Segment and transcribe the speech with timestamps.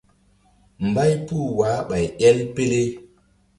[0.87, 2.81] Mbay puh wah ɓay el pele.